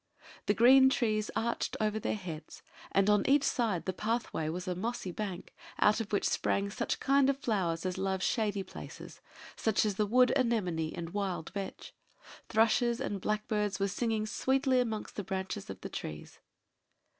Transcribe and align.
The 0.47 0.55
green 0.55 0.89
trees 0.89 1.29
arched 1.35 1.77
over 1.79 1.99
their 1.99 2.15
heads; 2.15 2.63
and 2.91 3.07
on 3.07 3.23
each 3.29 3.43
side 3.43 3.85
the 3.85 3.93
pathway 3.93 4.49
was 4.49 4.67
a 4.67 4.73
mossy 4.73 5.11
bank, 5.11 5.53
out 5.77 6.01
of 6.01 6.11
which 6.11 6.27
sprang 6.27 6.71
such 6.71 6.99
kind 6.99 7.29
of 7.29 7.37
flowers 7.37 7.85
as 7.85 7.99
love 7.99 8.23
shady 8.23 8.63
places 8.63 9.21
such 9.55 9.85
as 9.85 9.97
the 9.97 10.07
wood 10.07 10.31
anemone 10.35 10.91
and 10.95 11.11
wild 11.13 11.51
vetch: 11.53 11.93
thrushes 12.49 12.99
and 12.99 13.21
blackbirds 13.21 13.79
were 13.79 13.87
singing 13.87 14.25
sweetly 14.25 14.79
amongst 14.79 15.17
the 15.17 15.23
branches 15.23 15.69
of 15.69 15.81
the 15.81 15.89
trees. 15.89 16.39